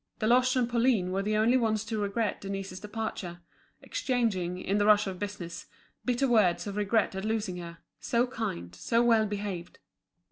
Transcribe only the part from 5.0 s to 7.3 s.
of business, bitter words of regret at